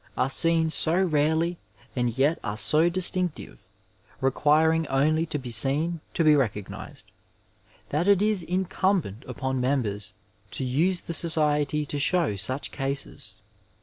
are 0.17 0.31
seen 0.31 0.71
so 0.71 0.99
rarely 0.99 1.59
and 1.95 2.17
yet 2.17 2.39
are 2.43 2.57
so 2.57 2.89
distinctive, 2.89 3.67
requiring 4.19 4.87
only 4.87 5.27
to 5.27 5.37
be 5.37 5.51
seen 5.51 5.99
to 6.15 6.23
be 6.23 6.35
recognized, 6.35 7.11
that 7.89 8.07
it 8.07 8.19
is 8.19 8.41
in 8.41 8.65
cmnbent 8.65 9.23
upon 9.29 9.61
members 9.61 10.13
to 10.49 10.63
use 10.63 11.01
the 11.01 11.13
society 11.13 11.85
to 11.85 11.99
show 11.99 12.35
such 12.35 12.71
cases. 12.71 13.41